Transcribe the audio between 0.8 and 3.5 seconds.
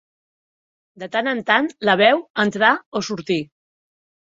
De tant en tant la veu entrar o sortir.